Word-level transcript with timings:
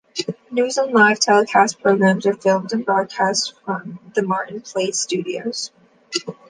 News 0.49 0.79
and 0.79 0.91
live 0.93 1.19
telecast 1.19 1.79
programs 1.79 2.25
are 2.25 2.33
filmed 2.33 2.73
and 2.73 2.83
broadcast 2.83 3.53
from 3.63 3.99
the 4.15 4.23
Martin 4.23 4.59
Place 4.61 4.99
studios. 4.99 5.69